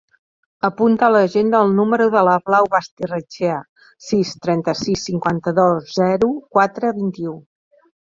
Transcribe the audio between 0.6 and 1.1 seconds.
Apunta a